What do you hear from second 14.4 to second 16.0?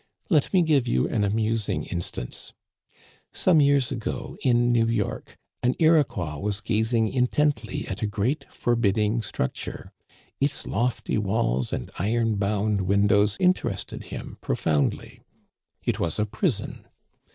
profoundly. It